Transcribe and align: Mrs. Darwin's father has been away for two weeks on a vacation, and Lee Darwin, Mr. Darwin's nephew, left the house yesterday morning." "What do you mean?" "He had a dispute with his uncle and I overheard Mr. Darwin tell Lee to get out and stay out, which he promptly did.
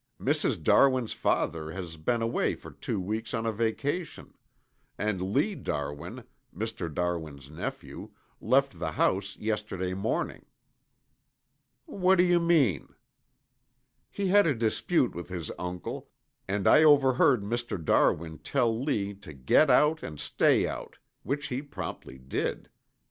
Mrs. 0.19 0.63
Darwin's 0.63 1.13
father 1.13 1.73
has 1.73 1.95
been 1.95 2.23
away 2.23 2.55
for 2.55 2.71
two 2.71 2.99
weeks 2.99 3.35
on 3.35 3.45
a 3.45 3.51
vacation, 3.51 4.33
and 4.97 5.21
Lee 5.21 5.53
Darwin, 5.53 6.23
Mr. 6.57 6.91
Darwin's 6.91 7.51
nephew, 7.51 8.09
left 8.39 8.79
the 8.79 8.93
house 8.93 9.37
yesterday 9.37 9.93
morning." 9.93 10.47
"What 11.85 12.15
do 12.15 12.23
you 12.23 12.39
mean?" 12.39 12.95
"He 14.09 14.29
had 14.29 14.47
a 14.47 14.55
dispute 14.55 15.13
with 15.13 15.29
his 15.29 15.51
uncle 15.59 16.09
and 16.47 16.65
I 16.67 16.81
overheard 16.81 17.43
Mr. 17.43 17.77
Darwin 17.79 18.39
tell 18.39 18.75
Lee 18.83 19.13
to 19.13 19.33
get 19.33 19.69
out 19.69 20.01
and 20.01 20.19
stay 20.19 20.67
out, 20.67 20.97
which 21.21 21.49
he 21.49 21.61
promptly 21.61 22.17
did. 22.17 22.69